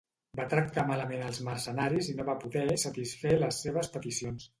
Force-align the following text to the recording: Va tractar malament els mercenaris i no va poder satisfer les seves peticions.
Va 0.37 0.45
tractar 0.51 0.85
malament 0.91 1.25
els 1.25 1.39
mercenaris 1.49 2.09
i 2.13 2.15
no 2.21 2.25
va 2.31 2.35
poder 2.45 2.63
satisfer 2.85 3.35
les 3.43 3.61
seves 3.67 3.93
peticions. 3.99 4.49